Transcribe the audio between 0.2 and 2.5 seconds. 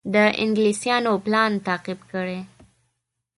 انګلیسیانو پلان تعقیب کړي.